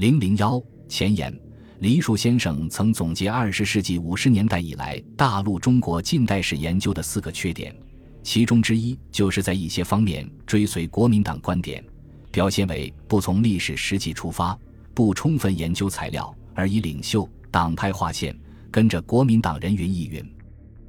[0.00, 0.58] 零零幺
[0.88, 1.30] 前言：
[1.80, 7.76] 黎树先生曾总结二十世纪五十年代以来大陆中国近代史研究的四个缺点，
[8.22, 11.84] 其中之一就是在一些方面追随国民党观点，
[12.32, 14.58] 表现为不从历史实际出发，
[14.94, 18.34] 不充分研究材料，而以领袖、党派划线，
[18.70, 20.24] 跟着国民党人云亦云。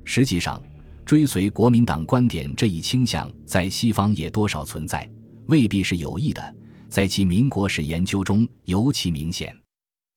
[0.06, 0.64] 实际上，
[1.06, 5.06] 追随国民党观点这一倾向在西方也多少存在，
[5.48, 6.56] 未必是有意的，
[6.92, 9.58] 在其民国史研究中尤其明显。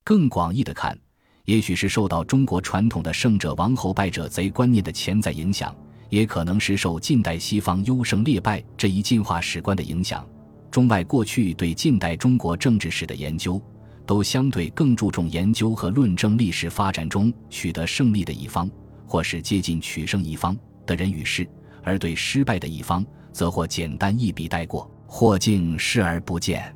[0.05, 0.99] 更广义的看，
[1.45, 5.73] 也许是受到中国传统的胜者王侯败者贼观念的潜在影响，
[6.11, 10.29] 也可能是受近代西方优胜劣败这一进化史观的影响。
[10.69, 13.63] 中外过去对近代中国政治史的研究，
[14.05, 18.69] 都相对更注重研究和论证历史发展中取得胜利的一方。
[19.07, 20.57] 或是接近取胜一方
[20.87, 21.47] 的人与事，
[21.85, 26.75] 而对失败的一方，则或简单一笔带过，或竟视而不见。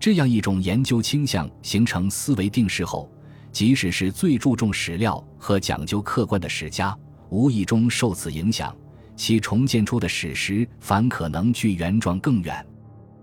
[0.00, 3.08] 这样一种研究倾向形成思维定势后，
[3.52, 6.92] 即使是最注重史料和讲究客观的史家，
[7.30, 8.74] 无意中受此影响，
[9.14, 12.66] 其重建出的史实反可能距原状更远。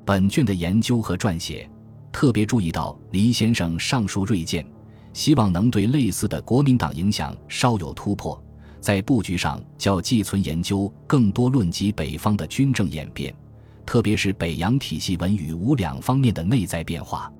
[0.06, 1.70] 本卷的研究和撰写，
[2.10, 4.66] 特别注意到黎先生上述锐见。
[5.12, 8.42] 希望能对类似的国民党影响稍有突破，
[8.80, 13.36] 在布局上较寄存研究更多论及北方的军政演变，
[13.86, 17.32] 特别是北洋体系文与武两方面的内在变化。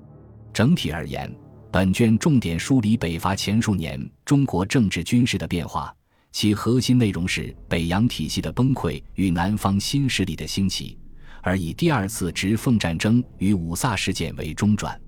[0.52, 1.30] 整体而言，
[1.70, 5.94] 本卷重点梳理北伐前数年中国政治军事的变化，
[6.32, 10.96] 其核心内容是北洋体系的崩溃与南方新势力的兴起，
[11.42, 14.98] 而以第二次直奉战争与五卅事件为中转。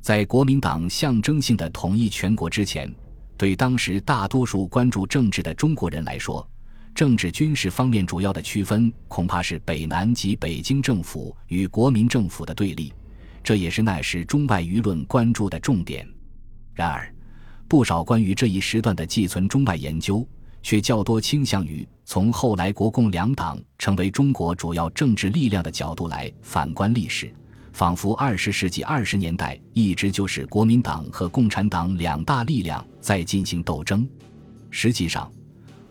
[0.00, 2.94] 在国民党象征性的统一全国之前，
[3.36, 6.46] 对当时大多数关注政治的中国人来说，
[6.94, 12.92] 政治军事方面主要的区分恐怕是北南及北京政府与国民政府的对立，
[13.42, 16.08] 这也是那时中外舆论关注的重点。
[16.72, 17.12] 然而，
[17.66, 20.24] 不少关于这一时段的寄存中外研究，
[20.62, 27.34] 却较多倾向于从后来国共两党成为中国主要政治力量的角度来反观历史。
[27.72, 34.08] 仿佛二十世纪二十年代一直就是国民党和共产党两大力量在进行斗争。
[34.70, 35.28] 实际上，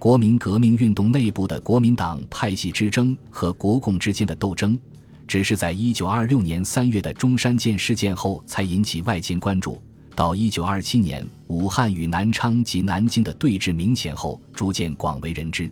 [0.03, 4.77] 国民革命运动内部的国民党派系之争和国共之间的斗争，
[5.25, 9.81] 只是在一九二六年三月的中山舰事件后才引起外界关注。
[10.13, 15.71] 到一九二七年武汉与南昌及南京的对峙明显后，逐渐广为人知。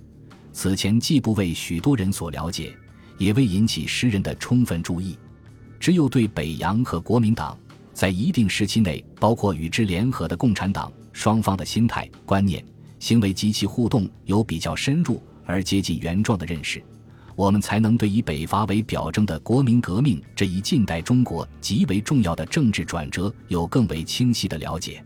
[0.53, 2.73] 此前既不为许多人所了解，
[3.17, 5.17] 也未引起诗人的充分注意。
[5.77, 7.59] 只有对北洋和国民党
[7.93, 12.63] 在一定时期内，包括与之联合的共产党双方的心态、观念、
[13.01, 16.81] 行为及其互动有比较深入而接近原状的认识，
[17.35, 25.03] 我们才能对以北伐为表征的国民革命这一近代中国极为重要的政治转折有更为清晰的了解。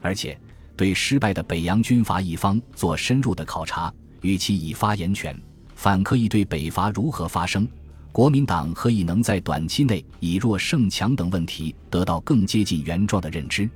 [0.00, 0.36] 而且，
[0.74, 3.92] 对失败的北洋军阀一方做深入的考察，
[4.22, 5.38] 与其以发言权，
[5.74, 7.68] 反可以对北伐如何发生。
[8.12, 13.68] 国民党何以能在短期内以弱胜强等问题得到更接近原状的认知？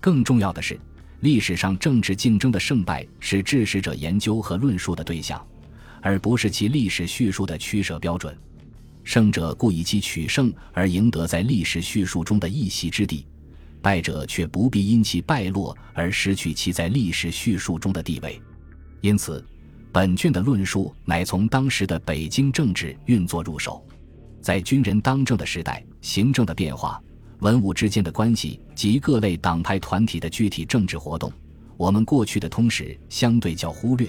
[0.00, 0.76] 更重要的是，
[1.20, 5.44] 历史上政治竞争的胜败是治史者研究和论述的对象，
[6.00, 8.36] 而不是其历史叙述的取舍标准。
[9.02, 13.26] 胜者故以其取胜而赢得在历史叙述中的一席之地，
[13.80, 18.40] 败者却不必因其败落而失去其在历史叙述中的地位。
[19.00, 19.44] 因此。
[19.92, 23.82] 本卷的论述乃从当时的北京政治运作入手，
[24.42, 27.02] 在军人当政的时代，行政的变化、
[27.46, 31.32] 文武之间的关系及各类党派团体的具体政治活动，
[31.76, 34.08] 我们过去的通史相对较忽略，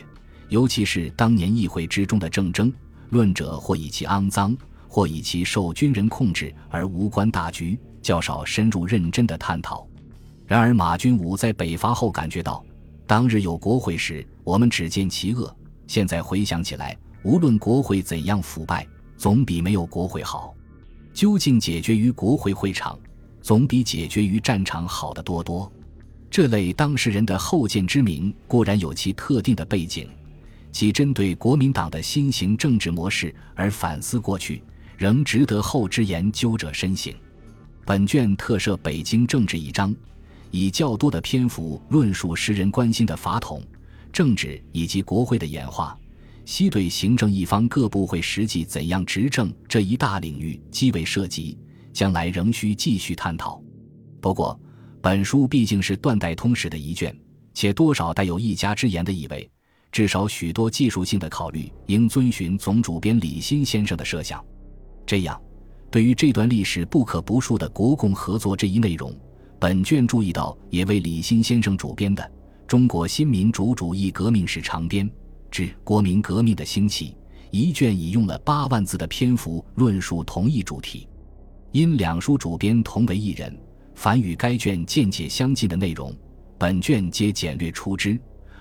[0.49, 2.73] 尤其是当年议会之中的政争，
[3.11, 9.87] 论者或以其肮脏，或以其受军人控制而无关大局，较少深入认真的探讨。
[10.47, 12.65] 然而马君武在北伐后感觉到，
[13.05, 15.55] 当日有国会时，我们只见其恶。
[15.85, 20.55] 现在回想起来，无论国会怎样腐败，总比没有国会好。
[21.13, 22.97] 究竟解决于国会会场，
[23.47, 25.72] 总比解决于战场好得多多。
[26.29, 30.05] 这类当事人的后见之明固然有其特定的背景，
[30.70, 34.61] 即针对国民党的新型政治模式而反思过去，
[34.97, 37.14] 仍值得后之研究者深省。
[37.85, 39.96] 本卷特设北京政治一章，
[40.52, 43.64] 以较多的篇幅论述时人关心的法统。
[44.11, 45.97] 政治以及国会的演化，
[46.43, 51.58] 西对行政一方各部会实际怎样执政这一大领域极为涉及，
[51.97, 53.59] 将来仍需继续探讨。
[54.22, 54.59] 不过，
[55.02, 57.11] 本书毕竟是断代通史的一卷，
[57.55, 59.49] 且多少带有一家之言的意味，
[59.91, 64.46] 至少许多技术性的考虑应遵循总主编李新先生的设想。
[65.08, 65.41] 这样，
[65.90, 69.11] 对于这段历史不可不述的国共合作这一内容，
[69.58, 72.22] 本卷注意到，也为李新先生主编的
[72.67, 75.09] 《中国新民主主义革命史长编》
[75.50, 77.17] 之“国民革命的兴起”
[77.50, 81.08] 一卷，已用了八万字的篇幅论述同一主题。
[81.72, 83.55] 因两书主编同为一人，
[83.93, 86.16] 凡与该卷见解相近的内容，
[86.58, 88.19] 本卷皆简略出之，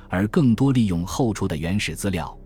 [0.09, 2.37] 而更多利用后出的原始资料，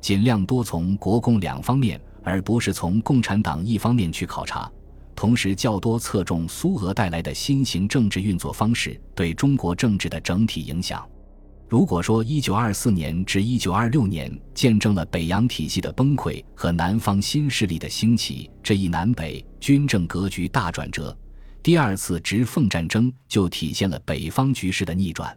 [0.00, 4.70] 尽量多从国共两方面，而不是从共产党一方面去考察。
[5.16, 11.06] 同时，较多侧重苏俄带来的新型政治运作方式对中国政治的整体影响。
[11.70, 21.16] 如果说1924年至1926年见证了北洋体系的崩溃和南方新势力的兴起这一南北军政格局大转折，
[21.62, 25.32] 第二次直奉战争就体现了北方局势的逆转。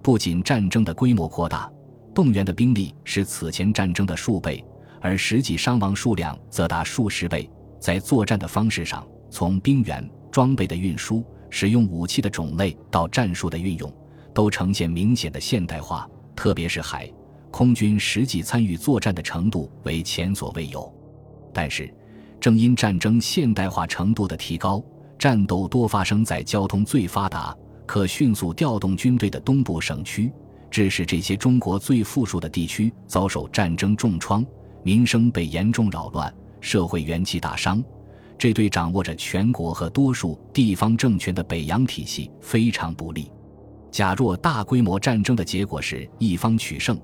[0.00, 1.68] 不仅战争的规模扩大，
[2.14, 4.64] 动员的兵力是此前战争的数倍，
[5.00, 7.50] 而实际伤亡数量则达数十倍。
[7.80, 13.92] 在作战的方式上，从兵员装备的运输、使用武器的种类到战术的运用，
[14.34, 16.06] 都呈现明显的现代化。
[16.36, 17.08] 特别是海
[17.50, 20.92] 空军实际参与作战的程度为前所未有。
[21.52, 21.88] 但是，
[22.40, 24.82] 正因战争现代化程度的提高，
[25.16, 30.32] 战斗多发生在交通最发达、可迅速调动军队的东部省区，
[30.68, 34.44] 致使这些中国最富庶的地区遭受战争重创，
[34.82, 37.82] 民生被严重扰乱，社会元气大伤。
[38.36, 43.30] 这对掌握着全国和多数地方政权的北洋体系非常不利。
[43.94, 47.00] 假若大规模战争的结果是一方取胜，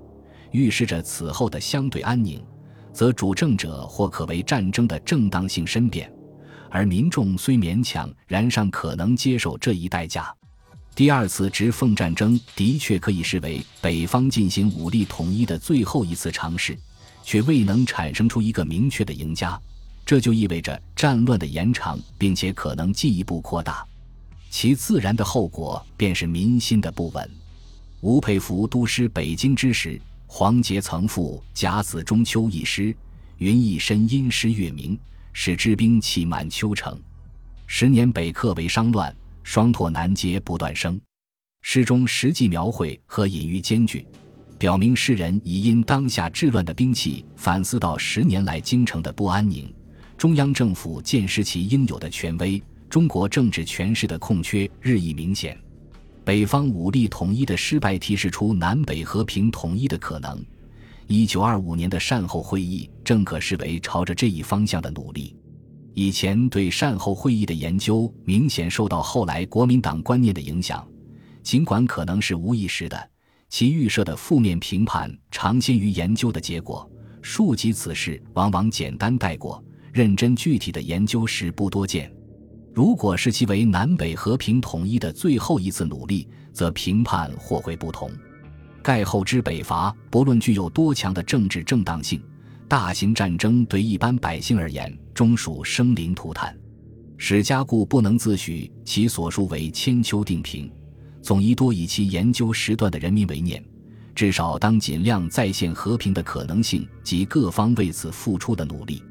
[0.51, 2.45] 预示着此后的相对安宁，
[2.93, 6.13] 则主政者或可为战争的正当性申辩，
[6.69, 10.35] 而民众虽勉强，然尚可能接受这一代价。
[10.93, 16.77] 第二次直奉战争的确可以视为北方进行武力统一的最后一次尝试，
[17.23, 19.57] 却未能产生出一个明确的赢家。
[20.05, 23.87] 这就意味着战乱的延长，并且可能进一步扩大，
[24.51, 27.31] 其自然的后果便是民心的不稳。
[28.01, 32.95] 吴佩孚督师北京之时，黄杰曾赋《甲子中秋》一诗，
[33.39, 34.99] 云：“一身阴湿月明，
[35.33, 37.01] 使之兵气满秋城。
[37.67, 39.15] 十年北客为商乱，
[39.45, 41.01] 双拓南街不断生。”
[41.63, 44.05] 诗中实际描绘和隐喻兼具，
[44.59, 49.73] 表明诗人已因当下治乱的兵器反思到十年来京城的不安宁。
[50.17, 55.57] 中央政府见失其应有的权威，中国政治权势的空缺日益明显，
[56.25, 60.45] 北方武力统一的失败提示出南北和平统一的可能。
[61.07, 65.37] 一九二五年的善后会议正可视为朝着这一方向的努力。
[65.95, 70.85] 以前对善后会议的研究明显受到后来国民党观念的影响，
[71.45, 73.11] 尽管可能是无意识的，
[73.49, 76.91] 其预设的负面评判尝鲜于研究的结果，
[77.23, 79.63] 庶几此事往往简单带过。
[79.93, 82.13] 认真具体的研究时不多见，
[82.73, 88.11] 如果视其为南北和平统一的最后一次努力，则评判或会不同。
[88.83, 92.23] 盖后之北伐，不论具有多强的政治正当性，
[92.69, 96.57] 大型战争对一般百姓而言，终属生灵涂炭。
[97.19, 100.73] 史家故不能自诩其所述为千秋定平，
[101.21, 103.63] 总宜多以其研究时段的人民为念。
[104.15, 109.03] 至少当尽量再现和平的可能性及各方为此付出的努力。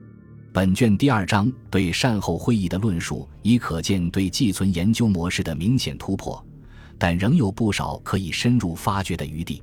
[0.51, 6.43] 本卷第二章对善后会议的论述，已可见对寄存研究模式的明显突破，
[6.97, 9.61] 但仍有不少可以深入发掘的余地。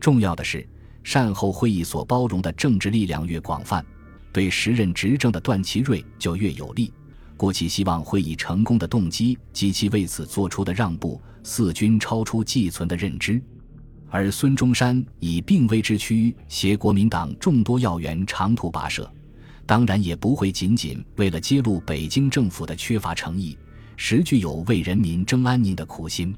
[0.00, 0.68] 重要的是，
[1.04, 3.86] 善后会议所包容的政治力量越广泛，
[4.32, 6.92] 对时任执政的段祺瑞就越有利。
[7.36, 13.40] 故其希望会议成功的动机及其为此做出的让步，似均超出寄存的认知。
[14.10, 19.08] 而孙中山以病危之躯携国民党众多要员长途跋涉。
[19.66, 23.58] 当然也不会仅仅为了揭露北京政府的缺乏诚意，
[23.96, 26.34] 实具有为人民争安宁的苦心。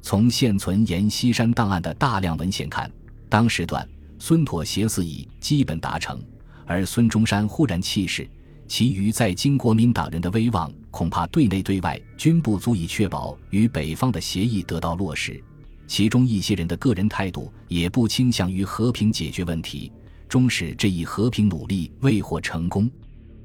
[0.00, 2.90] 从现存阎锡山档案的大量文献看，
[3.28, 3.86] 当时段
[4.18, 6.22] 孙妥协似已基本达成，
[6.64, 8.26] 而孙中山忽然弃世，
[8.68, 15.42] 其余在京国民党人的威望恐怕对内对外均不足以确保与北方的协议得到落实。
[15.86, 19.90] 其中一些人的个人态度也不倾向于和平解决问题。
[20.30, 22.88] 终使这一和平努力未获成功，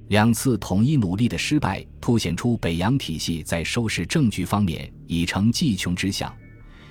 [0.10, 6.32] 两次统一努力的失败，凸显出北洋体系在收拾政局方面已成计穷之相，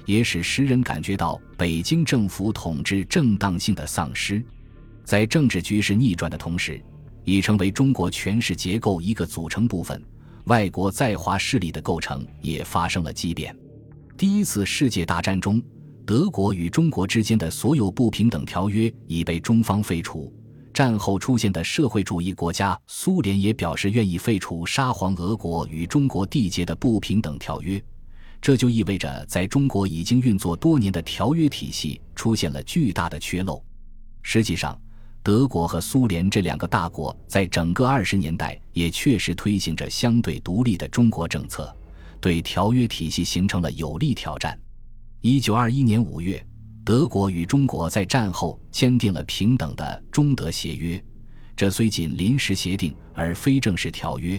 [0.04, 4.44] 也使时人感觉到北京政府统治正当性的丧失。
[5.04, 6.82] 在政治局势逆转的同时，
[7.22, 10.02] 已成为中国权势结构一个组成部分，
[10.46, 13.56] 外国在华势力的构成也发生了畸变。
[14.16, 15.62] 第一次世界大战中。
[16.06, 20.32] 德国与中国之间的所有不平等条约已被中方废除。
[20.72, 27.82] 战后出现的社会主义国家苏联也表示愿意废除沙皇俄国与中国缔结的不平等条约。
[28.42, 33.64] 这就意味着在中国已经运作多年的条约体系出现了巨大的缺漏。
[34.22, 34.78] 实际上，
[35.22, 41.74] 德国和苏联这两个大国在整个二十年代也确实推行着相对独立的中国政策，
[42.20, 44.58] 对条约体系形成了有力挑战。
[45.26, 46.46] 一九二一年五月，
[46.84, 51.02] 德国与中国在战后签订了平等的中德协约，
[51.56, 54.38] 这虽仅临时协定而非正式条约，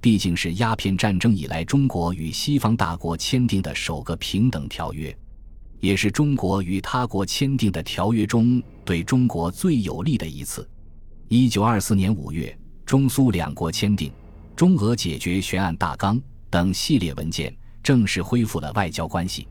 [0.00, 5.16] 毕竟是鸦片战争以来中国与西方大国签订的首个平等条约。
[5.78, 10.68] 也是中国与他国签订的条约中对中国最有利的一次。
[11.28, 14.10] 一九二四年五月，中苏两国签订
[14.56, 16.18] 《中俄解决悬案大纲》
[16.50, 19.46] 等系列文件，正式恢复了外交关系。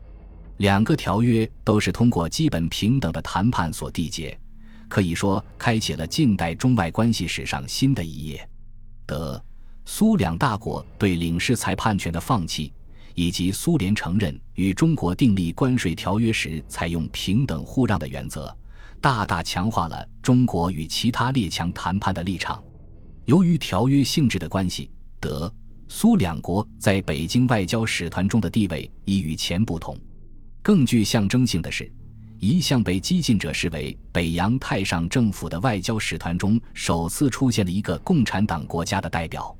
[0.58, 4.38] 两个条约都是通过基本平等的谈判所缔结，
[4.88, 8.48] 可以说开启了近代中外关系史上新的一页。
[9.06, 9.42] 德、
[9.84, 12.72] 苏两大国对领事裁判权的放弃。
[13.16, 18.52] 以及苏联承认与中国订立关税条约时采用平等互让的原则，
[19.00, 22.60] 大大强化了中国与其他列强谈判的立场。
[23.26, 25.48] 由于条约性质的关系，德、
[25.86, 29.96] 苏两国在北京外交使团中的地位已与前不同。
[30.64, 31.92] 更具象征性的是，
[32.38, 39.54] 一向被激进者视为北洋太上政府的外交使团中，首次出现了一个共产党国家的代表，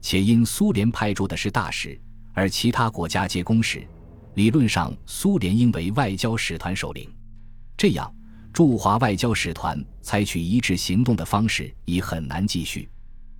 [0.00, 1.96] 且因苏联派驻的是大使。
[2.32, 3.86] 而其他国家皆公使，
[4.34, 7.08] 理论上苏联应为外交使团首领。
[7.76, 8.12] 这样
[8.52, 12.88] 驻华外交使团采取一致行动的方式已很难继续。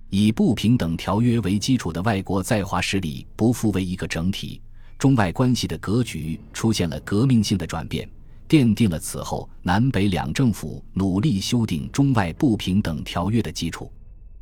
[0.09, 4.61] 以不平等条约为基础的外国在华势力不复为一个整体，
[5.01, 8.07] 中外关系的格局出现了革命性的转变，
[8.47, 13.91] 奠定了此后南北两政府努力修订中外不平等条约的基础。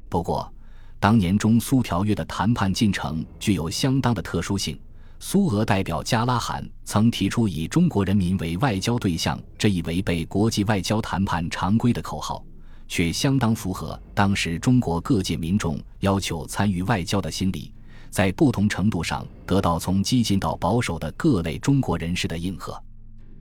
[0.10, 0.54] 不过，
[1.00, 4.78] 当年中苏条约的谈判进程具有相当的特殊性。
[5.18, 12.44] 苏俄代表加拉罕曾提出以中国人民为外交对象这一违背国际外交谈判常规的口号，
[12.90, 17.72] 却相当符合当时中国各界民众要求参与外交的心理，
[18.10, 22.82] 在不同程度上得到从激进到保守的各类中国人士的应和，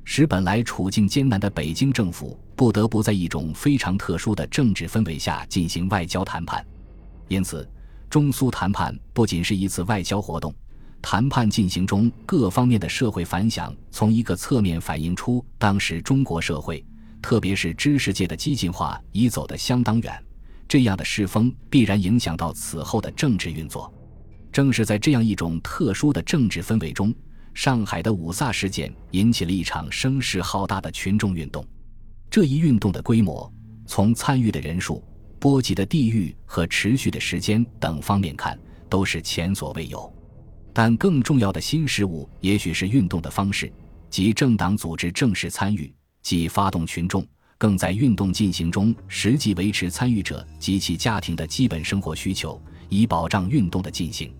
[0.04, 6.64] 使本来处境艰难的北京政府不得不在一种非常特殊的政治氛围下进行外交谈判。
[7.28, 7.68] 因此，
[8.08, 10.54] 中苏谈判不仅是一次外交活动，
[11.02, 16.84] 谈判进行中各方面的社会反响，从一个侧面反映出当时中国社会，
[17.20, 20.24] 特别是知识界的激进化已走得相当远。
[20.66, 23.92] 这样的世风必然影响到此后的政治运作。
[24.52, 27.14] 正是在这样一种特殊的政治氛围中，
[27.54, 31.66] 上海的五卅事件引起了一场声势浩大的群众运动。
[32.30, 33.52] 这一运动的规模，
[33.86, 35.04] 从参与的人数。
[35.40, 40.12] 波及的地域和持续的时间等方面看，都是前所未有。
[40.72, 43.72] 但更重要的新事物，也许是运动的方式，
[44.10, 47.24] 即政党组织正式参与，即发动群众，
[47.56, 54.34] 更在运动进行中实际维持参与者及其家庭的基本生活需求，以保障运动的进行。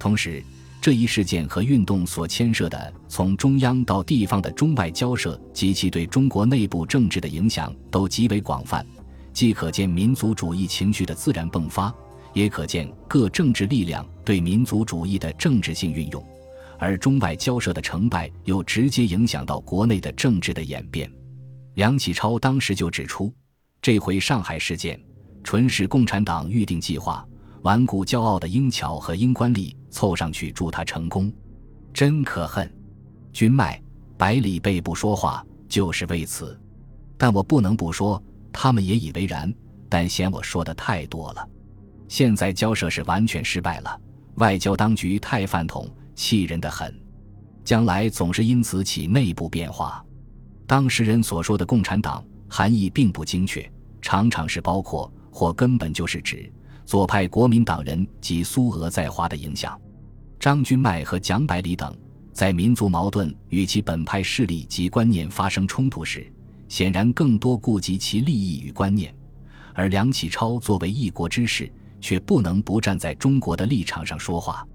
[0.00, 0.42] 同时，
[0.80, 8.84] 这一事件和运动所牵涉的从中央到地方的中外交涉及其对中国内部政治的影响，都极为广泛。
[9.34, 11.94] 既可见民族主义情绪的自然迸发，
[12.32, 16.26] 也可见各政治力量对民族主义的政治性运用，
[16.78, 21.12] 而中外交涉的成败又直接影响到国内的政治的演变。
[21.74, 23.30] 梁启超当时就指出，
[23.82, 24.98] 这回上海事件
[25.44, 27.24] 纯是共产党预定计划，
[27.62, 31.32] 顽固骄傲的英侨和英官吏凑上去助他成功，
[31.92, 32.72] 真可恨。
[33.32, 33.80] 君迈、
[34.16, 36.58] 百里备不说话，就是为此。
[37.18, 38.22] 但我不能不说。
[38.52, 39.54] 他们也以为然，
[39.88, 41.48] 但嫌我说的太多了。
[42.08, 44.00] 现在交涉是完全失败了，
[44.34, 46.92] 外交当局太饭桶，气人的很。
[47.64, 50.04] 将来总是因此起内部变化。
[50.66, 53.70] 当时人所说的共产党含义并不精确，
[54.02, 56.52] 常常是包括或根本就是指
[56.90, 59.80] 左派国民党人及苏俄在华的影响。
[60.40, 61.96] 张君迈和蒋百里等
[62.32, 66.28] 在民族矛盾与其本派势力及观念发生冲突时。
[66.68, 69.14] 显然更多顾及其利益与观念，
[69.72, 74.66] 而梁启超作为一国之士，却不能不站在中国的立场上说话。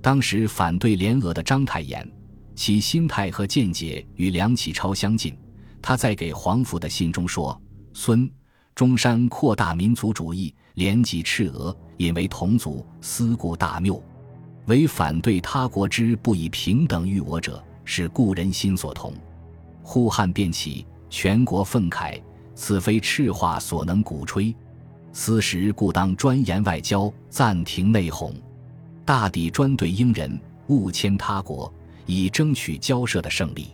[0.00, 2.08] 当时反对联俄的章太炎，
[2.54, 5.36] 其心态和见解与梁启超相近。
[5.82, 7.60] 他在给黄甫的信中说
[7.92, 8.30] ：“孙
[8.74, 14.02] 中山扩大民族主义，连及赤俄，引为同族，思故大谬。
[14.66, 19.12] 唯反对他国之不以平等遇我者，是故人心所同。
[19.82, 22.20] 呼汉变起。”全国愤慨，
[22.56, 24.54] 此非赤化所能鼓吹。
[25.12, 28.34] 此时故当专研外交，暂停内讧。
[29.04, 31.72] 大抵专对英人，勿迁他国，
[32.04, 33.68] 以争取交涉的胜利。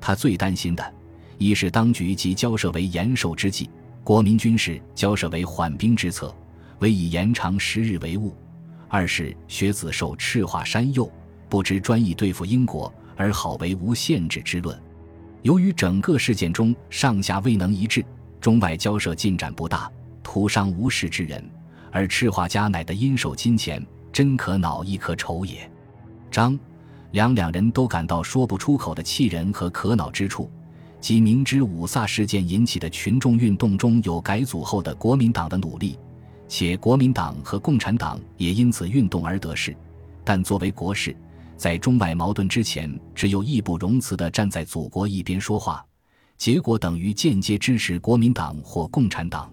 [0.00, 0.94] 他最担心的，
[1.36, 3.68] 一是当局即交涉为延寿之计，
[4.04, 6.34] 国民军事交涉为缓兵之策，
[6.80, 8.34] 唯以延长时日为务；
[8.88, 11.10] 二是学子受赤化山右，
[11.48, 14.76] 不知专意对付英国，而好为无限制之论。
[15.42, 18.04] 由于整个事件中上下未能一致，
[18.40, 19.88] 中外交涉进展不大，
[20.20, 21.48] 徒伤无事之人。
[21.92, 25.70] 而赤化家乃得因受金钱，真可恼亦可愁也。
[26.28, 26.58] 张、
[27.12, 30.50] 梁两人都感到说不出口的气人和可恼之处，
[31.02, 35.98] 即明知五卅事件引起的群众运动中有改组后的国民党的努力，
[36.46, 39.76] 且国民党和共产党也因此运动而得势，
[40.22, 41.14] 但作为国事。
[41.56, 45.84] 在中外矛盾之前，只有义不容辞地站在祖国一边说话，
[46.38, 49.52] 结果等于间接支持国民党或共产党。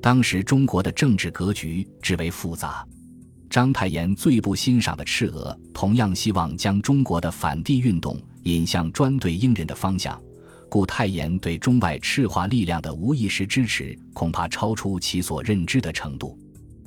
[0.00, 2.86] 当时中国的政治格局至为复杂，
[3.50, 10.20] 章太炎最不欣赏的赤俄，同样希望将中国的反帝运动引向专对英人的方向，
[10.68, 16.38] 故太炎对中外赤化力量的无意识支持，恐怕超出其所认知的程度。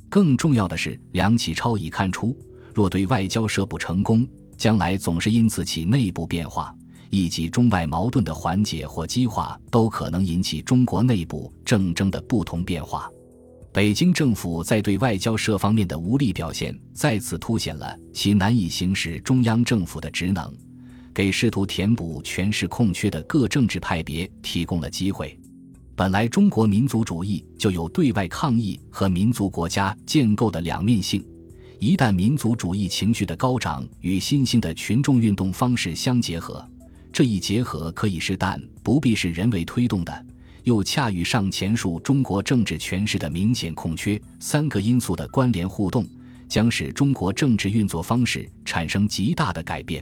[0.09, 2.37] 更重要的是，梁启超已看出，
[2.73, 6.75] 若对外交涉不成功，将来总是因此起内部变化，
[7.09, 13.09] 以及中外矛盾的缓解或激化，都可能引起中国内部政争的不同变化。
[13.71, 20.51] 北京政府在对外交涉方面的无力表现，再次凸显了其难以行使中央政府的职能，
[21.19, 25.37] 给试图填补权势空缺的各政治派别提供了机会。
[25.93, 31.21] 本来中国民族主义就有对外抗议和民族国家建构的两面性。
[31.77, 36.65] 一旦民族主义情绪的高涨与新兴的群众运动方式相结合，
[37.11, 40.25] 这一结合可以是但不必是人为推动的，
[40.63, 46.07] 又恰与上前述中国政治权势的明显空缺三个因素的关联互动，
[46.47, 50.01] 将使中国政治运作方式产生极大的改变。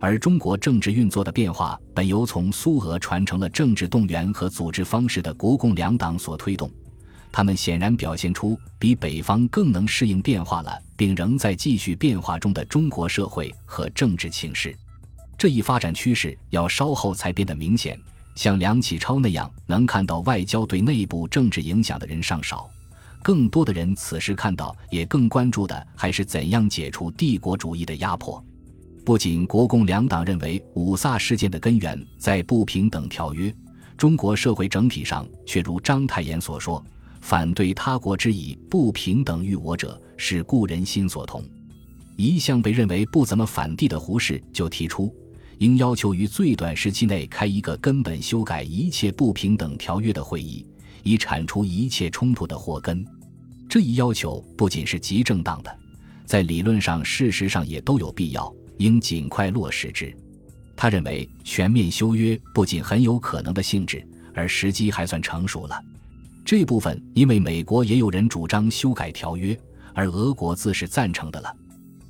[0.00, 6.70] 而中国政治运作的变化本由从苏俄传承了政治动员和组织方式的国共两党所推动。
[7.30, 14.74] 他们显然表现出比北方更能适应变化了，并仍在继续变化中的中国社会和政治情势。
[15.36, 17.98] 这一发展趋势要稍后才变得明显。
[18.34, 22.70] 像梁启超那样能看到外交对内部政治影响的人尚少，
[23.22, 28.42] 更多的人此时看到也更关注的还是怎样解除帝国主义的压迫。
[29.08, 33.50] 不仅国共两党认为五卅事件的根源在不平等条约，
[33.96, 36.84] 中国社会整体上却如章太炎所说。
[37.22, 41.42] 反对他国之以不平等于我者，是故人心所同。
[42.16, 45.10] 一向被认为不怎么反帝的胡适就提出，
[45.56, 50.66] 应要求于最短时期内开一个根本修改一切不平等条约的会议，
[51.02, 53.02] 以铲除一切冲突的祸根。
[53.70, 55.74] 这一要求不仅是极正当的，
[56.26, 60.14] 在理论上、事实上也都有必要，应尽快落实之。
[60.74, 65.80] 他认为，全面修约不仅很有可能的性质，而时机还算成熟了。
[66.44, 69.58] 这部分，因为美国也有人主张修改条约，
[69.92, 71.54] 而俄国自是赞成的了。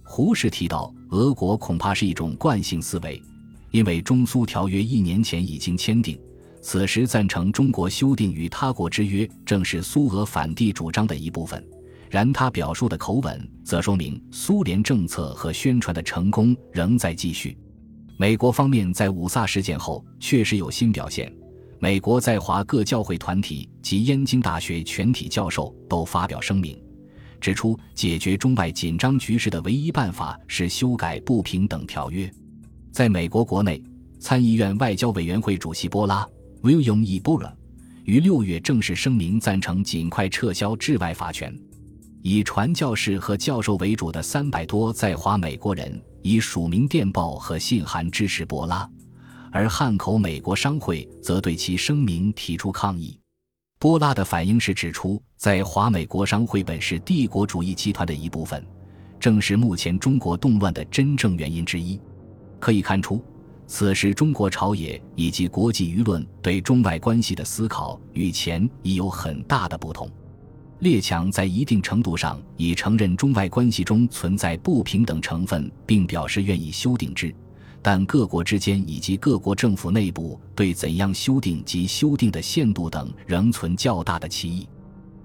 [0.04, 3.20] 胡适提到，俄国恐怕是一种惯性思维，
[3.70, 6.18] 因为中苏条约一年前已经签订，
[6.60, 11.66] 此时赞成中国修订与他国之约，正是苏俄反帝主张的一部分。
[12.10, 17.56] 然他表述的口吻，则说明苏联政策和宣传的成功仍在继续。
[18.16, 21.32] 美国方面在五卅事件后确实有新表现。
[21.80, 26.76] 美国在华各教会团体及燕京大学全体教授都发表声明，
[27.40, 32.28] 指出解决中外紧张局势的唯一办法是修改不平等条约。
[32.90, 33.80] 在美国国内，
[34.18, 36.26] 参议院外交委员会主席波拉
[36.62, 37.20] （William E.
[37.20, 37.56] b o r a
[38.02, 41.56] 于六月正式声明赞成尽快撤销治外法权。
[42.28, 48.86] 以传教士和教授为主的三百多在华美国人以署名电报和信函支持波拉。
[49.50, 53.18] 而汉口美国商会则对其声明提出抗议。
[53.78, 58.62] 波拉的反应是指出，在华美国商会本是帝国主义集团的一部分，
[59.18, 61.98] 正是目前中国动乱的真正原因之一。
[62.60, 63.24] 可以看出，
[63.66, 70.10] 此时中国朝野以及国际舆论对中外关系的思考与前已有很大的不同。
[70.80, 77.34] 列强在一定程度上已承认中外关系中存在不平等成分，并表示愿意修订之。
[77.82, 84.68] 但各国之间以及各国政府内部对怎样修订及修订的限度等仍存较大的歧义。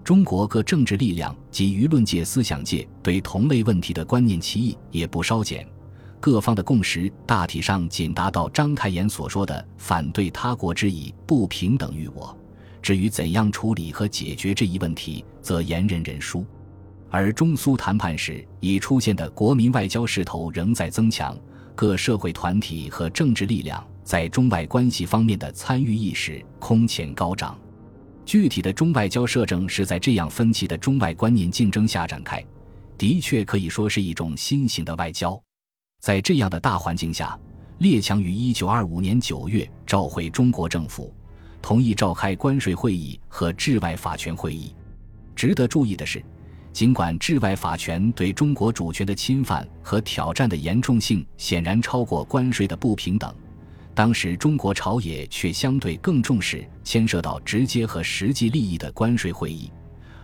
[0.04, 5.68] 中国各政治力量及舆论界、思想界对同类问题的观念歧义也不稍减。
[6.20, 12.38] 各方的共识大体上仅达到章太炎所说的“反对他国之以不平等于我”。
[12.84, 16.46] 至于怎样处理和解决这一问题，则言人人殊。
[17.10, 21.36] 而中苏谈判时已出现的国民外交势头仍在增强。
[21.76, 27.60] 各社会团体和政治力量在中外关系方面的参与意识空前高涨。
[28.26, 32.46] 具体的中外交摄政是在这样分歧的中外观念竞争下展开，
[32.96, 35.42] 的确可以说是一种新型的外交。
[36.00, 37.38] 在这样的大环境下，
[37.80, 41.12] 列强于一九二五年九月召回中国政府，
[41.64, 44.76] 同意召开关税会议和治外法权会议。
[45.34, 46.22] 值得注意的是，
[46.74, 53.34] 尽管治外法权对中国主权的侵犯和挑战的严重性显然超过关税的不平等。
[53.96, 59.72] 当时中国朝野却相对更重视牵涉到直接和实际利益的关税会议，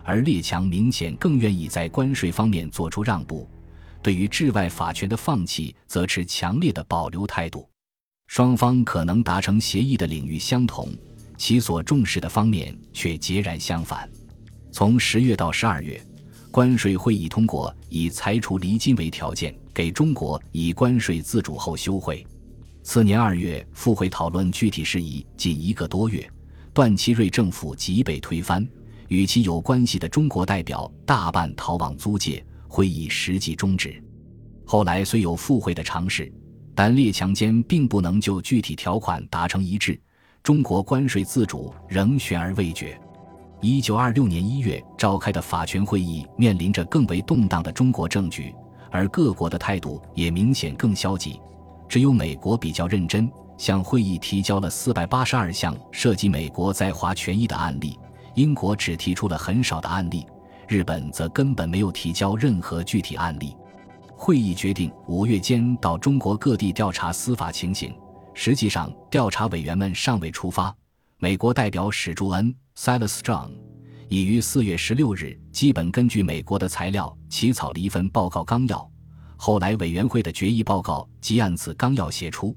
[0.04, 3.48] 而列强明显更愿意在关税方面做出让步，
[4.02, 7.66] 对于治外法权的放弃则持强烈的保留态度。
[8.26, 10.92] 双方可能达成协议的领域相同，
[11.40, 14.06] 其所重视的方面却截然相反。
[14.70, 15.98] 从十月到十二月，
[16.50, 22.26] 关税会议通过以裁除离金为条件，给中国以关税自主后休会。
[22.82, 26.30] 次年二月，复会讨论具体事宜，近一个多月，
[26.74, 28.68] 段祺瑞政府即被推翻，
[29.08, 33.98] 与其有关系的中国代表大半逃往租界，会议实际终止。
[34.66, 36.30] 后来虽有复会的尝试，
[36.74, 39.98] 但列强间并不能就具体条款达成一致，
[40.42, 42.98] 中国关税自主仍悬而未决。
[43.60, 48.54] 一九二六年一月召开的法权会议面临着更为动荡的中国政局，
[48.90, 51.38] 而各国的态度也明显更消极。
[51.86, 57.98] 只有美国比较认真，向会议提交了四百八十二项涉及美国在华权益的案例；
[58.34, 60.24] 英国只提出了很少的案例，
[60.66, 63.54] 日本则根本没有提交任何具体案例。
[64.16, 67.92] 会议决定五月间到中国各地调查司法情形，
[68.34, 70.74] 实际上调查委员们尚未出发。
[71.18, 73.50] 美国代表史朱恩 （Silas Strong）
[74.08, 78.90] 已于四月十六日基本根据美国的材料起草了一份报告纲要。
[79.36, 82.56] 后来，委员会的决议报告即按此纲要写出。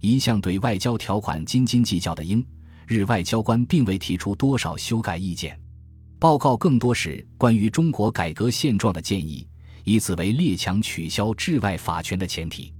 [0.00, 2.44] 一向对外交条款斤斤计较的英
[2.86, 5.58] 日外交官并未提出多少修改意见。
[6.18, 9.48] 报告更多是关于中国改革现状的建议，
[9.82, 12.72] 以此为列强取消治外法权的前提。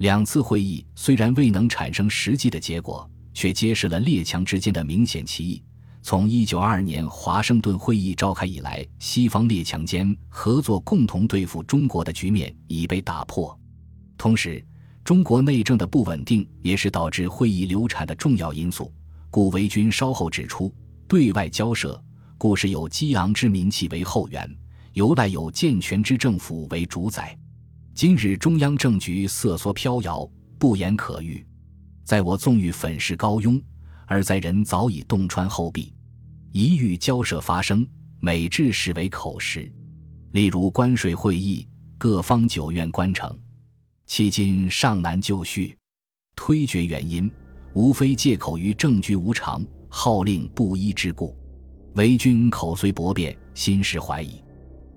[0.00, 5.62] 两次会议虽然未能产生实际的结果，却揭示了列强之间的明显歧义。
[6.00, 13.54] 从一九二二年华盛顿会议召开以来，西方列强间合作共同对付中国的局面已被打破。
[14.16, 14.64] 同时，
[15.04, 18.90] 中国内政的不稳定也是导致会议流产的重要因素。
[19.28, 20.74] 顾维钧稍后指出，
[21.06, 22.02] 对外交涉
[22.38, 24.50] 故是有激昂之民气为后援，
[24.94, 27.36] 由来有健全之政府为主宰。
[27.94, 31.44] 今日中央政局瑟缩飘摇，不言可喻。
[32.04, 33.60] 在我纵欲粉饰高庸。
[34.12, 35.94] 而在人早已洞穿后壁，
[36.50, 37.86] 一遇交涉发生，
[38.18, 39.72] 每至视为口实。
[40.32, 41.64] 例如关税会议，
[41.96, 43.38] 各方久愿关城，
[44.08, 45.76] 迄今尚难就绪。
[46.34, 47.30] 推决原因，
[47.72, 51.38] 无非借口于政局无常、号令不一之故。
[51.94, 54.42] 为君口虽薄辩，心实怀疑。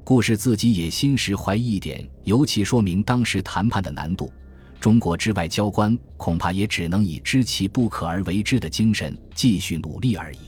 [0.05, 4.31] 故事自己也心实怀疑一点，尤其说明当时谈判的难度。
[4.77, 10.39] 中国之外交官恐怕也只能以知其不可而为之的精神继续努力而已。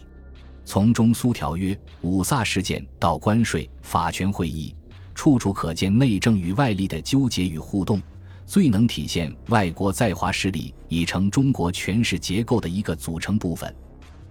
[0.66, 4.76] 从中苏条约、五卅事件到关税法权会议，
[5.14, 8.02] 处处可见内政与外力的纠结与互动，
[8.46, 13.74] 最能体现外国在华势力已成中国权势结构的一个组成部分。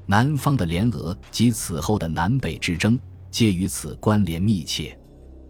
[0.05, 2.99] 南方的联俄及此后的南北之争，
[3.31, 4.95] 皆与此关联密切。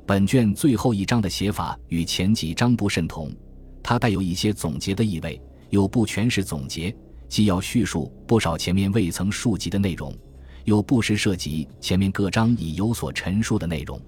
[0.06, 3.34] 本卷最后一章的写法与前几章不甚同。
[3.82, 5.40] 它带有一些总结的意味，
[5.70, 6.94] 又不全是总结，
[7.26, 10.14] 既要叙述不少前面未曾述及的内容，
[10.64, 13.98] 又不时涉及前面各章已有所陈述的内容。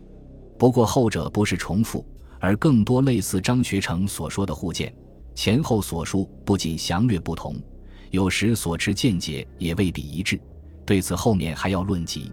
[0.58, 2.04] 不过后者不是重复，
[2.40, 4.94] 而更多类似张学成所说的互鉴，
[5.34, 7.56] 前后所述不仅详略不同，
[8.10, 10.38] 有时所持见解也未必一致。
[10.84, 12.30] 对此后面还要论及。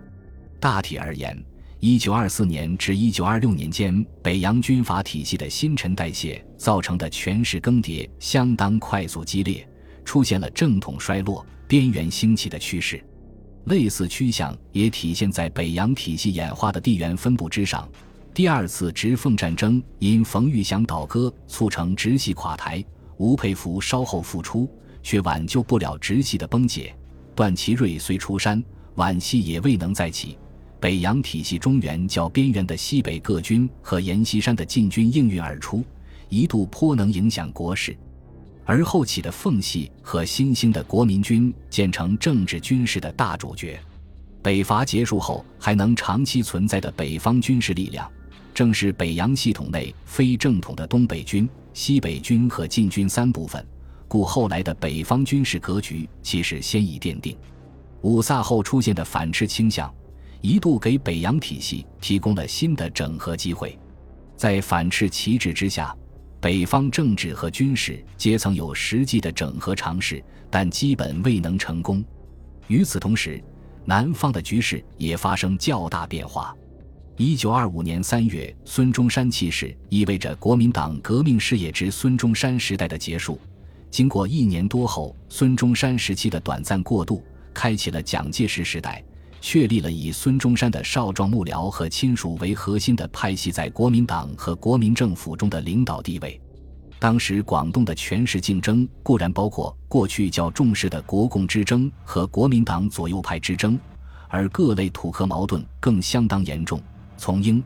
[0.59, 1.41] 大体而言。
[1.85, 9.67] 一九二四年至一九二六年间，北洋军阀体系的新陈代谢造成的权势更迭相当快速激烈，
[10.05, 13.03] 出现了正统衰落、边缘兴起的趋势。
[13.65, 17.85] 类似趋向也体现在北洋体系演化的地缘分布之上。
[18.33, 22.81] 第二次直奉战争因冯玉祥倒戈促成直系垮台，
[23.17, 26.95] 吴佩孚稍后复出，却挽救不了直系的崩解。
[27.35, 28.63] 段祺瑞虽出山，
[28.95, 30.37] 皖系也未能再起。
[30.83, 35.81] 北洋体系中原较边缘的西北各军和阎锡山的禁军应运而出，
[36.27, 37.93] 一度颇能影响国事；
[38.65, 43.79] 而后起的奉系和新兴的国民军建成政治军事的大主角。
[44.41, 48.11] 北伐结束后还能长期存在的北方军事力量，
[48.53, 53.65] 正是北洋系统内非正统的东北军、西北军和禁军三部分，
[54.09, 57.37] 故后来的北方军事格局其实先已奠定。
[58.01, 59.89] 五卅后出现的反斥倾向，
[60.43, 63.79] 一度给北洋体系提供了新的整合机会。
[64.35, 65.95] 在反斥旗帜之下，
[66.41, 72.03] 北方政治和军事阶层有实际的整合尝试，但基本未能成功。
[72.67, 73.41] 与此同时，
[73.85, 76.53] 南方的局势也发生较大变化。
[77.15, 83.39] 一九二五年三月，孙中山去世，意味着国民党革命事业之孙中山时代的结束。
[83.89, 87.23] 经过一年多后，孙中山时期的短暂过渡。
[87.53, 89.01] 开启了蒋介石时代，
[89.45, 96.39] 确立了以孙中山的少壮幕僚和亲属为核心的派系在国民党和国民政府中的领导地位。
[96.97, 103.77] 当时广东的权势竞争固然包括过去较重视的国共之争和国民党左右派之争，
[104.29, 106.81] 而各类土客矛盾更相当严重。
[107.17, 107.61] 从英、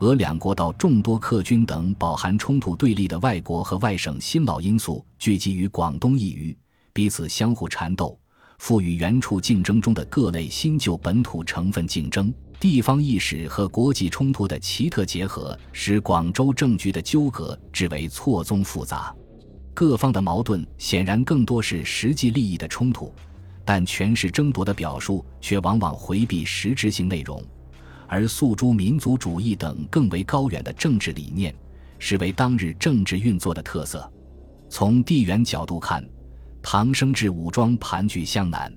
[0.00, 6.58] 俄两国到众多客军等饱含冲突对立的外国和外省新老因素聚集于广东一隅，
[6.92, 8.18] 彼此相互缠斗。
[8.62, 19.12] 赋予原处竞争中的各类新旧本土成分竞争、地方意识和国际冲突的奇特结合，使广州政局的纠葛至为错综复杂。
[19.74, 23.12] 各方的矛盾显然更多是实际利益的冲突，
[23.64, 27.44] 但权势争夺的表述却往往回避实质性内容，
[28.06, 31.52] 而诉诸民族主义等更为高远的政治理念，
[31.98, 34.08] 是为当日政治运作的特色。
[34.68, 36.08] 从地缘角度看。
[36.62, 38.72] 唐生智武装盘踞湘南，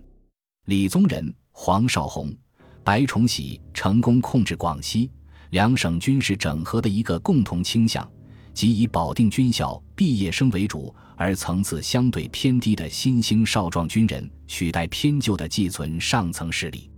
[0.66, 2.36] 李宗仁、黄绍竑、
[2.84, 5.10] 白崇禧成功控制广西，
[5.52, 8.06] 两省军事整合的一个共同倾向，
[8.54, 16.90] 即以保定军校毕业生为主，而层次相对偏低的新兴少壮军人取代偏旧的寄存上层势力。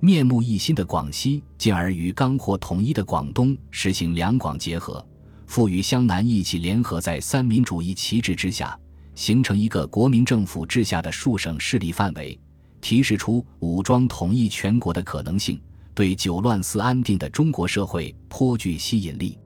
[0.00, 5.04] 面目一新的广西，进而与刚获统一的广东实行两广结合，
[5.48, 8.78] 赋予湘南一起联合在三民主义旗帜之下。
[9.18, 12.38] 形成一个国民政府治下的数省势力范围，
[12.80, 15.60] 提示出武装统一全国的可能性，
[15.92, 19.36] 对久乱思安定的中国社会颇具吸引力。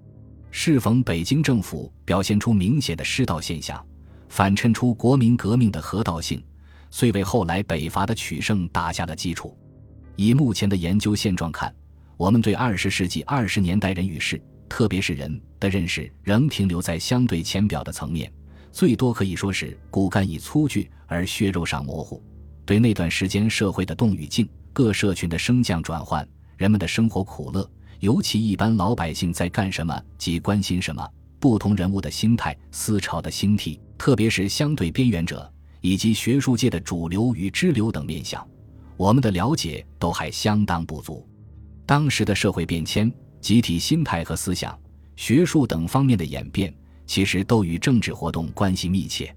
[0.51, 3.83] 适逢北京政府表现出明显的失道现象，
[4.29, 6.45] 反衬出国民革命的合道性，
[6.91, 9.57] 遂为后来北伐的取胜打下了基础。
[10.17, 11.75] 以目前的研究现状看，
[12.19, 18.31] 我们对二十世纪二十年代人与事，特别是人的认识，仍停留在相对浅表的层面。
[18.73, 22.23] 最多可以说是骨干已粗巨而血肉上模糊，
[22.65, 31.07] 对那段时间社会的动与静、各社群的升降转换、人们的生活苦乐，尤其一般老百姓在干什么及关心什么，
[31.39, 38.45] 不同人物的心态、思潮的兴替，特别是相对边缘者以及学术界的主流与支流等面相，
[38.97, 41.29] 我们的了解都还相当不足。
[41.85, 44.79] 当时的社会变迁、集体心态和思想、
[45.15, 46.73] 学术等方面的演变。
[47.13, 49.37] 其实都与政治活动关系密切。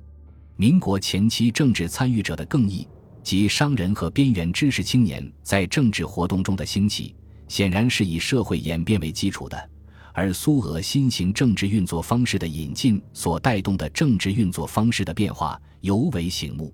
[0.55, 2.88] 民国前期政治参与者的更易
[3.21, 7.13] 及商人和边缘知识青年在政治活动中的兴起，
[7.49, 9.69] 显然是以社会演变为基础的。
[10.13, 16.73] 而苏俄新型政治运作方式的引进所带动的政治运作方式的变化尤为醒目。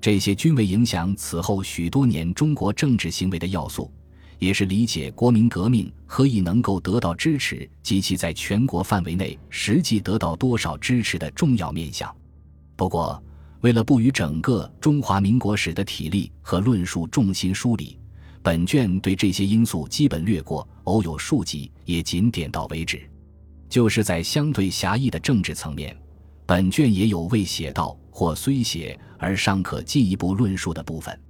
[0.00, 3.92] 这些均为影响此后许多年中国政治行为的要素。
[4.38, 12.14] 也是理解国民革命何以能够得到支持及其在全国范围内实际得到多少支持的重要面向。
[12.76, 13.22] 不过，
[13.60, 17.98] 为了不与整个中华民国史的体力和论述重心疏离，
[18.40, 23.00] 本卷对这些因素基本略过，偶有数集也仅点到为止。
[23.68, 25.94] 就是在相对狭义的政治层面，
[26.46, 31.20] 本卷也有未写到或虽写而尚可进一步论述的部分。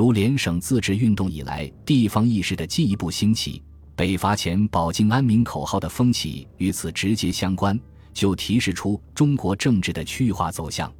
[0.00, 3.62] 如联省自治运动以来，地方意识的进一步兴起，
[3.94, 7.78] 北伐前保境安民口号的风起与此直接相关，
[8.14, 10.90] 就提示出中国政治的区域化走向，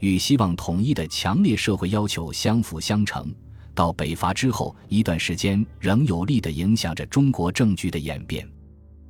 [0.00, 3.30] 与希望统一的强烈社会要求相辅相成。
[3.74, 8.48] 到北伐之后一段时间，仍有力地影响着中国政局的演变。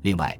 [0.03, 0.37] 另外，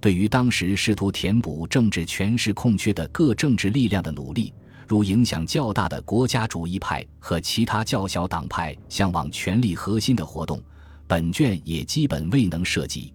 [0.00, 4.54] 对于当时试图填补政治权势空缺的各政治力量的努力。
[4.86, 10.62] 如影响较大的国家主义派和其他较小党派向往权力核心的活动，
[11.06, 13.12] 本卷也基本未能涉及。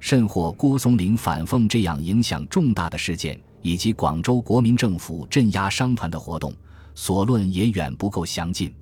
[0.00, 6.52] 甚或郭松龄反奉这样影响重大的事件，以及广州国民政府镇压商团的活动，
[6.94, 8.74] 所论也远不够详尽。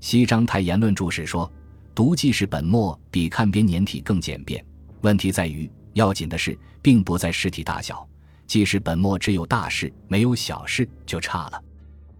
[0.00, 1.50] 西章太言论注释说
[1.94, 4.64] ：“读记事本末比看编年体更简便。
[5.02, 8.06] 问题在于，要紧的是，并不在实体大小。
[8.46, 11.62] 记事本末只有大事，没有小事，就差了。”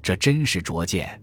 [0.07, 1.21] 这真是拙见。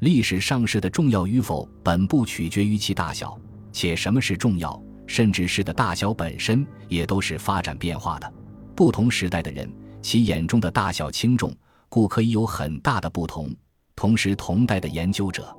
[0.00, 3.34] 历史上事的重要与否，本不取决于其大小，
[3.72, 8.30] 且什么是重要，甚至是的大小本身也都是发展变化的。
[8.76, 11.56] 不同时代的人，其眼中的大小轻重，
[11.88, 13.48] 故可以有很大的不同。
[13.96, 15.56] 同时，同代的研究者，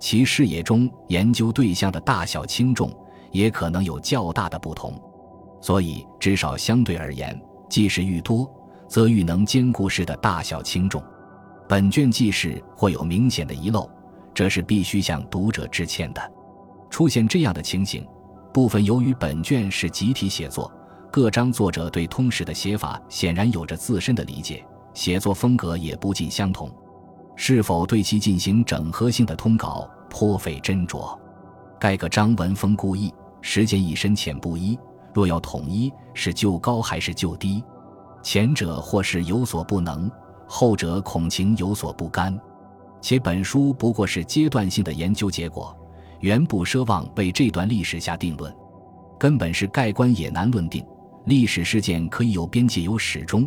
[0.00, 2.90] 其视野中研究对象的大小轻重，
[3.32, 4.98] 也可能有较大的不同。
[5.60, 8.50] 所以，至少相对而言，记事愈多，
[8.88, 11.04] 则愈能兼顾事的大小轻重。
[11.68, 13.88] 本卷记事或有明显的遗漏，
[14.32, 16.32] 这是必须向读者致歉的。
[16.88, 18.06] 出现这样的情形，
[18.54, 20.72] 部分由于本卷是集体写作，
[21.12, 26.70] 各章作者对通史的写法显然有着自身的理解，写作风格也不尽相同。
[27.36, 31.16] 是否对其进行整合性的通稿，颇费斟酌。
[31.78, 34.76] 盖个章文风故异，时间亦深浅不一。
[35.12, 37.62] 若要统一，是就高还是就低？
[38.22, 40.10] 前者或是有所不能，
[40.48, 42.36] 后者恐情有所不甘。
[43.00, 45.76] 且本书不过是阶段性的研究结果。
[46.20, 48.52] 原不奢望为这段历史下定论，
[49.16, 50.84] 根本是盖棺也难论定。
[51.26, 53.46] 历史事件可以有边界有始终，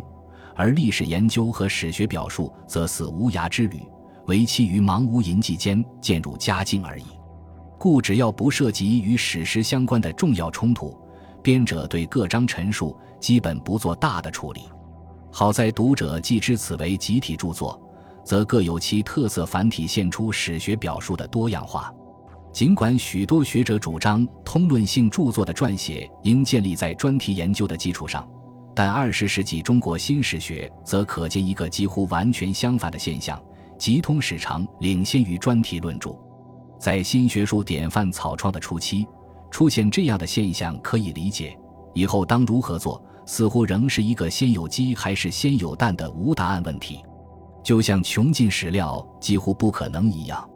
[0.56, 3.82] 而历史研究和史学表述则似无涯之旅，
[4.26, 7.04] 为期于茫无垠际间渐入佳境而已。
[7.78, 10.98] 故只要不涉及与史实相关的重要冲突，
[11.42, 14.62] 编者对各章陈述基本不做大的处理。
[15.34, 17.80] 好在读者既知此为集体著作，
[18.22, 21.90] 则各有其特色，繁体现出史学表述的多样化。
[22.52, 28.28] 尽管许多学者主张通论性著作的撰写应建立在专题研究的基础上，
[28.74, 33.42] 但二十世纪中国新史学则可见一个几乎完全相反的现象：
[33.78, 36.14] 即通史常领先于专题论著。
[36.78, 39.06] 在新学术典范草创的初期，
[39.50, 41.58] 出现这样的现象可以理解。
[41.94, 47.04] 以后当如何做，似乎仍是一个先有鸡还是先有蛋的无答案问题，
[47.62, 50.48] 就像穷尽史料几乎不可能一样。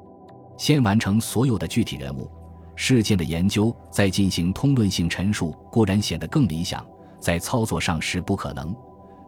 [0.56, 2.30] 先完成所有的具体人物
[2.74, 6.84] 事件的研究，再进行通论性陈述，固然显得更理想，
[7.20, 8.74] 在操作上是不可能。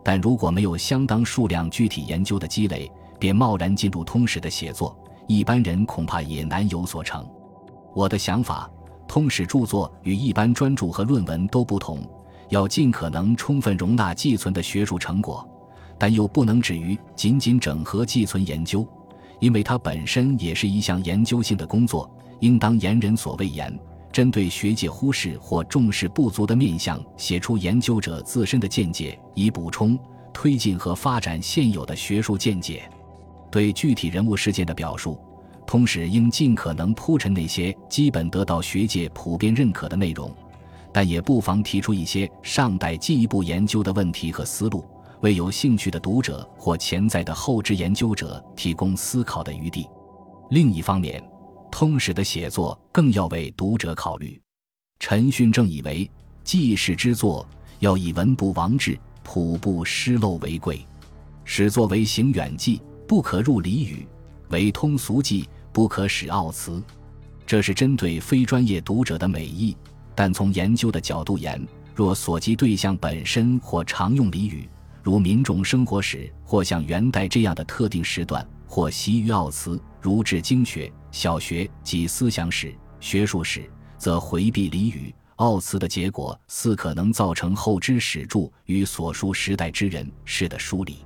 [0.05, 4.97] 但如果没有相当数量具体研究的积累，便贸然进入通史的写作，
[5.27, 7.27] 一般人恐怕也难有所成。
[7.95, 8.71] 我的想法，
[9.07, 12.03] 通史著作与一般专著和论文都不同，
[12.49, 15.47] 要尽可能充分容纳寄存的学术成果，
[15.99, 18.87] 但又不能止于仅仅整合寄存研究。
[19.41, 23.73] 因为它本身也是一项研究性的工作，应当言人所谓言，
[24.11, 29.97] 针对学界忽视或重视不足的面向，写出研究者自身的见解，以补充、
[30.33, 32.91] 推进和发展现有的学术见解。
[33.49, 35.17] 对具体人物事件的表述，
[35.65, 40.35] 同时应尽可能铺陈那些基本得到学界普遍认可的内容，
[40.93, 44.85] 但也不妨提出一些尚待进一步研究的问题和思路。
[45.21, 49.85] 为有兴趣的读者或潜在的后知研究者提供思考的余地。
[50.51, 51.23] 另一方面，
[51.73, 54.41] 通史的写作更要为读者考虑。
[55.01, 56.09] 陈训正以为，
[56.45, 57.45] 记事之作
[57.81, 60.87] 要以文不亡志、朴不失漏为贵。
[61.45, 64.07] 史作为行远记，不可入俚语；
[64.51, 66.83] 为通俗记，不可使奥辞。
[67.45, 69.77] 这是针对非专业读者的美意。
[70.19, 74.69] 但从研究的角度言，若所及对象本身或常用俚语，
[75.01, 90.97] 如民众生活史，或像元代这样的特定时段，或习于奥词，如治经学、小学及思想史、学术史，则回避俚语、奥词的结果，似可能造成后知史著与所书时代之人事的疏离。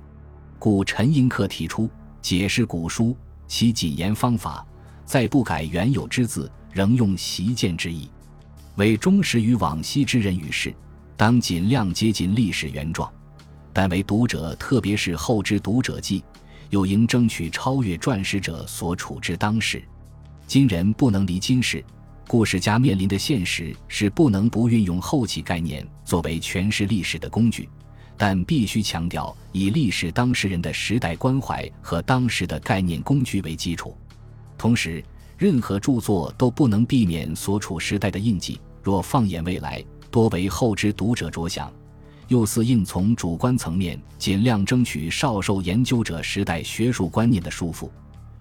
[0.57, 1.87] 故陈寅恪提出
[2.19, 4.65] 解释古书，其谨言方法，
[5.05, 8.09] 再不改原有之字，仍用习见之意，
[8.75, 10.73] 为忠实于往昔之人与事，
[11.15, 13.11] 当尽量接近历史原状。
[13.71, 16.23] 但为读者，特别是后知读者记，
[16.69, 19.83] 又应争取超越撰史者所处之当时。
[20.47, 21.83] 今人不能离今世，
[22.27, 27.69] 故事家面临的现实是不能不运用后起概念作为诠释历史的工具，
[28.17, 33.95] 但必须强调以历史当事人的时代关怀和当时的概念工具为基础。
[34.57, 35.03] 同时，
[35.37, 38.59] 任何著作都不能避免所处时代的印记。
[38.81, 41.71] 若放眼未来，多为后知读者着想。
[42.29, 47.89] 又似应从主观层面尽量争取少受研究者时代学术观念的束缚。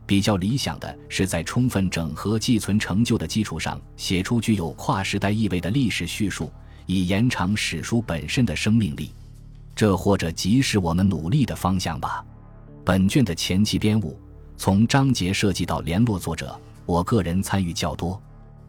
[0.06, 6.50] 比较理想的是在充分整合寄存成就的基础上，写出具有跨时代意味的历史叙述，
[6.86, 9.10] 以延长史书本身的生命力。
[9.74, 12.24] 这或者即是我们努力的方向吧。
[12.84, 14.18] 本卷的前期编务，
[14.56, 18.20] 从章节设计到联络作者，我个人参与较多。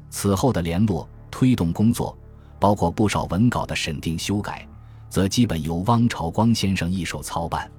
[0.09, 2.17] 此后的联络推动工作，
[2.59, 4.67] 包括不少文稿的审定修改。
[5.09, 7.69] 则基本由汪朝光先生一手操办。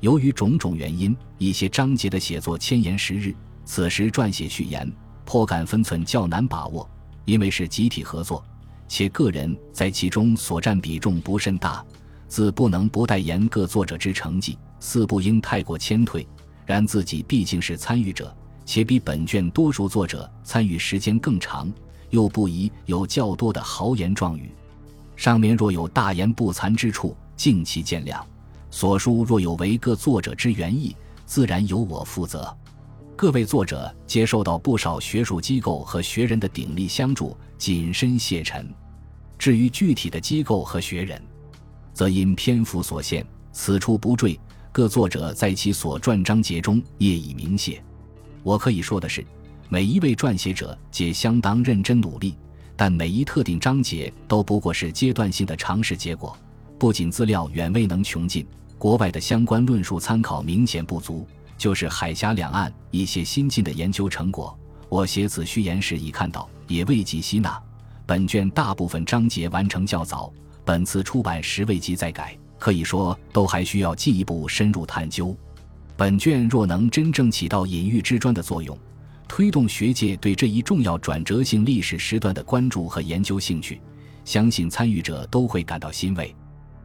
[0.00, 3.34] 由于种种原因，一些章节的写作迁延时日，
[3.66, 4.90] 此时撰写序言
[5.26, 6.88] 颇感分寸较难把握。
[7.26, 8.42] 因为是集体合作，
[8.88, 11.84] 且个人在其中所占比重不甚大，
[12.28, 16.26] 自不能不代言各作者之成绩，四不应太过谦退。
[16.64, 18.34] 然自己毕竟是参与者，
[18.70, 21.68] 且比本卷多数作者参与时间更长，
[22.10, 24.48] 又不宜有较多的豪言壮语。
[25.16, 28.22] 上面若有大言不惭之处，敬其见谅。
[28.70, 30.94] 所书若有违各作者之原意，
[31.26, 32.56] 自然由我负责。
[33.16, 38.72] 各位作者接受到不少学术机构和学人的鼎力相助，谨深谢忱。
[39.36, 41.20] 至于具体的机构和学人，
[41.92, 44.38] 则因篇幅所限，此处不赘。
[44.70, 47.82] 各作者在其所撰章节中业已明谢。
[48.42, 49.24] 我可以说的是，
[49.68, 52.36] 每一位撰写者皆相当认真努力，
[52.76, 56.36] 但每一特定章节都不过是阶段性的尝试结果。
[56.78, 58.46] 不仅资料远未能穷尽，
[58.78, 61.26] 国外的相关论述参考明显不足。
[61.58, 67.62] 就是海峡两岸一些新进的研究成果，我写此序言时已看到，也未及吸纳。
[68.06, 70.32] 本卷大部分章节完成较早，
[70.64, 75.36] 本次出版时未及再改，可以说都还需要进一步深入探究。
[76.00, 78.74] 本卷若能真正起到隐喻之砖的作用，
[79.28, 83.78] 推动学界对这一重要转折性历史时段的关注和研究兴趣，
[84.24, 86.34] 相信参与者都会感到欣慰。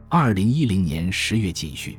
[0.09, 1.97] 二零一零年十月继续。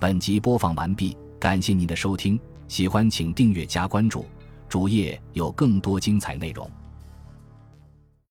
[0.00, 2.36] 本集播放完毕，感谢您的收听，
[2.66, 4.26] 喜欢请订阅加关注，
[4.68, 6.68] 主页有更多精彩内容。